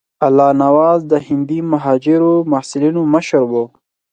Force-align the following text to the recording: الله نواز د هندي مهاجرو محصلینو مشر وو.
الله 0.27 0.49
نواز 0.63 0.99
د 1.11 1.13
هندي 1.27 1.59
مهاجرو 1.71 2.33
محصلینو 2.51 3.01
مشر 3.13 3.41
وو. 3.51 3.65